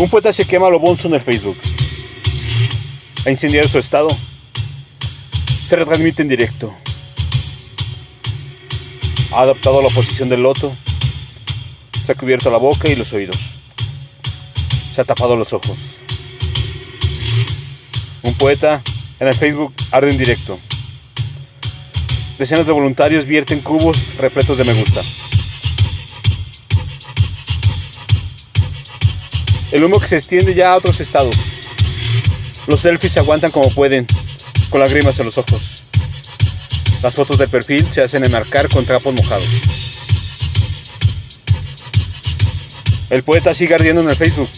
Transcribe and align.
Un 0.00 0.08
poeta 0.08 0.32
se 0.32 0.46
quema 0.46 0.66
a 0.66 0.70
lo 0.70 0.78
bonzo 0.78 1.08
en 1.08 1.14
el 1.14 1.20
Facebook. 1.20 1.58
Ha 3.26 3.30
incendiado 3.30 3.68
su 3.68 3.78
estado. 3.78 4.08
Se 5.68 5.76
retransmite 5.76 6.22
en 6.22 6.28
directo. 6.28 6.74
Ha 9.32 9.42
adaptado 9.42 9.82
la 9.82 9.90
posición 9.90 10.30
del 10.30 10.42
loto. 10.42 10.74
Se 12.02 12.12
ha 12.12 12.14
cubierto 12.14 12.50
la 12.50 12.56
boca 12.56 12.88
y 12.88 12.96
los 12.96 13.12
oídos. 13.12 13.36
Se 14.94 15.02
ha 15.02 15.04
tapado 15.04 15.36
los 15.36 15.52
ojos. 15.52 15.76
Un 18.22 18.32
poeta 18.36 18.82
en 19.20 19.28
el 19.28 19.34
Facebook 19.34 19.74
arde 19.90 20.12
en 20.12 20.16
directo. 20.16 20.58
Decenas 22.38 22.66
de 22.66 22.72
voluntarios 22.72 23.26
vierten 23.26 23.60
cubos 23.60 24.16
repletos 24.16 24.56
de 24.56 24.64
me 24.64 24.72
gusta. 24.72 25.02
El 29.72 29.84
humo 29.84 30.00
que 30.00 30.08
se 30.08 30.16
extiende 30.16 30.54
ya 30.54 30.72
a 30.72 30.76
otros 30.76 31.00
estados. 31.00 31.34
Los 32.66 32.80
selfies 32.80 33.12
se 33.12 33.20
aguantan 33.20 33.52
como 33.52 33.70
pueden, 33.70 34.06
con 34.68 34.80
lágrimas 34.80 35.18
en 35.20 35.26
los 35.26 35.38
ojos. 35.38 35.86
Las 37.02 37.14
fotos 37.14 37.38
de 37.38 37.46
perfil 37.46 37.86
se 37.86 38.02
hacen 38.02 38.24
enmarcar 38.24 38.68
con 38.68 38.84
trapos 38.84 39.14
mojados. 39.14 39.48
El 43.10 43.22
poeta 43.22 43.54
sigue 43.54 43.74
ardiendo 43.74 44.02
en 44.02 44.10
el 44.10 44.16
Facebook. 44.16 44.48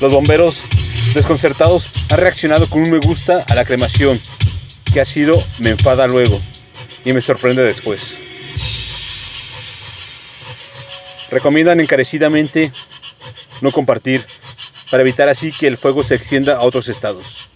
Los 0.00 0.12
bomberos 0.12 0.62
desconcertados 1.14 1.90
han 2.10 2.18
reaccionado 2.18 2.68
con 2.68 2.82
un 2.82 2.90
me 2.90 2.98
gusta 2.98 3.44
a 3.48 3.54
la 3.54 3.64
cremación, 3.64 4.20
que 4.92 5.00
ha 5.00 5.04
sido 5.04 5.32
me 5.58 5.70
enfada 5.70 6.06
luego 6.06 6.40
y 7.04 7.12
me 7.12 7.22
sorprende 7.22 7.62
después. 7.62 8.18
Recomiendan 11.30 11.80
encarecidamente 11.80 12.70
no 13.60 13.70
compartir, 13.70 14.24
para 14.90 15.02
evitar 15.02 15.28
así 15.28 15.52
que 15.52 15.66
el 15.66 15.76
fuego 15.76 16.02
se 16.02 16.14
extienda 16.14 16.56
a 16.56 16.62
otros 16.62 16.88
estados. 16.88 17.48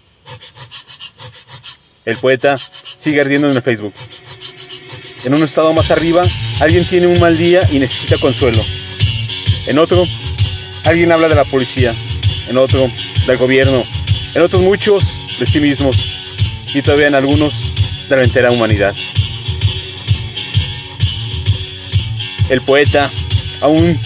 El 2.05 2.17
poeta 2.17 2.59
sigue 2.99 3.21
ardiendo 3.21 3.51
en 3.51 3.57
el 3.57 3.63
Facebook. 3.63 3.95
En 5.25 5.35
un 5.35 5.43
estado 5.43 5.73
más 5.73 5.91
arriba, 5.91 6.23
alguien 6.61 6.85
tiene 6.85 7.07
un 7.07 7.21
mal 7.21 7.37
día 7.37 7.61
y 7.71 7.79
necesita 7.79 8.17
consuelo. 8.19 8.63
En 9.67 9.79
otro, 9.79 10.07
alguien 10.85 11.13
habla 11.13 11.29
de 11.29 11.35
la 11.35 11.45
policía. 11.45 11.95
En 12.49 12.57
otro, 12.57 12.91
del 13.27 13.37
gobierno. 13.37 13.85
En 14.35 14.43
otros 14.43 14.63
muchos, 14.63 15.39
de 15.39 15.47
sí 15.47 15.61
mismos. 15.61 15.97
Y 16.75 16.83
todavía 16.83 17.09
en 17.09 17.15
algunos, 17.15 17.65
de 18.09 18.17
la 18.17 18.23
entera 18.23 18.51
humanidad. 18.51 18.95
El 22.49 22.61
poeta 22.63 23.11
aún 23.61 23.99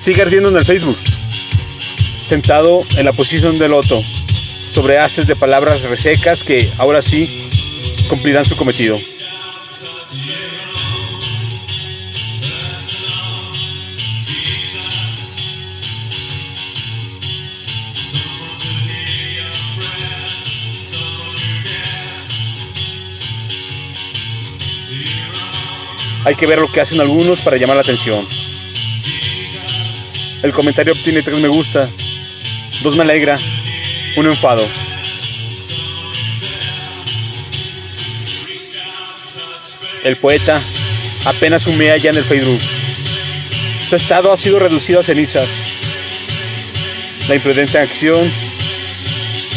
sigue 0.00 0.22
ardiendo 0.22 0.48
en 0.48 0.56
el 0.56 0.64
Facebook 0.64 0.96
sentado 2.24 2.82
en 2.96 3.04
la 3.04 3.12
posición 3.12 3.58
del 3.58 3.72
loto, 3.72 4.02
sobre 4.72 4.98
haces 4.98 5.26
de 5.26 5.36
palabras 5.36 5.82
resecas 5.82 6.42
que 6.42 6.70
ahora 6.78 7.02
sí 7.02 7.48
cumplirán 8.08 8.44
su 8.44 8.56
cometido. 8.56 8.98
Hay 26.24 26.36
que 26.36 26.46
ver 26.46 26.58
lo 26.58 26.72
que 26.72 26.80
hacen 26.80 27.02
algunos 27.02 27.42
para 27.42 27.58
llamar 27.58 27.76
la 27.76 27.82
atención. 27.82 28.26
El 30.42 30.52
comentario 30.52 30.94
obtiene 30.94 31.22
tres 31.22 31.38
me 31.38 31.48
gusta, 31.48 31.90
dos 32.82 32.96
me 32.96 33.02
alegra, 33.02 33.36
uno 34.16 34.30
enfado. 34.30 34.66
El 40.04 40.16
poeta 40.16 40.60
apenas 41.24 41.66
humea 41.66 41.96
ya 41.96 42.10
en 42.10 42.16
el 42.16 42.24
Facebook. 42.24 42.60
Su 43.88 43.96
estado 43.96 44.32
ha 44.32 44.36
sido 44.36 44.58
reducido 44.58 45.00
a 45.00 45.04
cenizas. 45.04 45.46
La 47.28 47.36
imprudente 47.36 47.78
acción, 47.78 48.18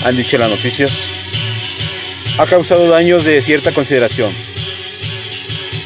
han 0.06 0.16
dicho 0.16 0.38
las 0.38 0.50
noticias, 0.50 0.92
ha 2.38 2.46
causado 2.46 2.88
daños 2.90 3.25
de 3.25 3.42
cierta 3.42 3.72
consideración. 3.72 4.31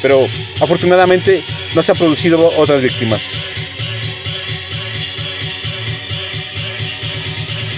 Pero 0.00 0.28
afortunadamente 0.60 1.42
no 1.74 1.82
se 1.82 1.92
han 1.92 1.98
producido 1.98 2.38
otras 2.58 2.82
víctimas. 2.82 3.51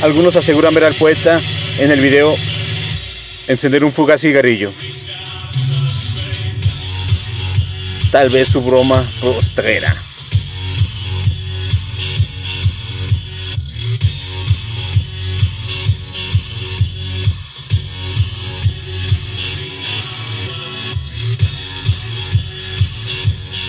Algunos 0.05 0.37
aseguran 0.37 0.75
ver 0.75 0.85
al 0.85 0.93
poeta 0.93 1.41
en 1.79 1.91
el 1.91 1.99
video 1.99 2.31
encender 3.49 3.83
un 3.83 3.91
fugaz 3.91 4.21
cigarrillo. 4.21 4.71
Tal 8.13 8.29
vez 8.29 8.49
su 8.49 8.61
broma 8.61 9.03
postrera. 9.23 9.91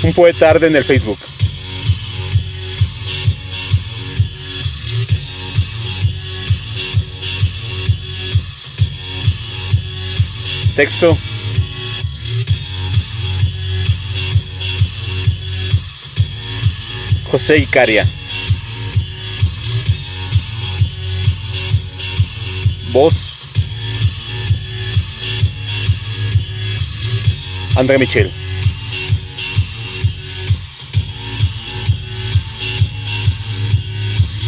Un 0.03 0.13
poeta 0.13 0.50
arde 0.50 0.67
en 0.67 0.75
el 0.75 0.84
Facebook. 0.84 1.34
Texto. 10.75 11.17
José 17.31 17.57
Icaria. 17.59 18.05
Voz. 22.91 23.13
André 27.77 27.97
Michel. 27.97 28.44